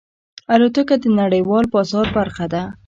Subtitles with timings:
[0.53, 2.63] الوتکه د نړیوال بازار برخه ده.